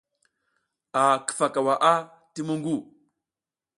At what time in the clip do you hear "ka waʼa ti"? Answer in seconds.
1.53-2.41